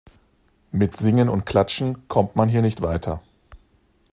Mit 0.71 0.97
Singen 0.97 1.29
und 1.29 1.45
Klatschen 1.45 2.07
kommt 2.07 2.35
man 2.35 2.49
hier 2.49 2.63
nicht 2.63 2.81
weiter. 2.81 3.21